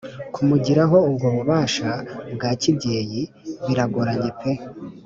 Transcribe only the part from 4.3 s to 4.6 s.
pe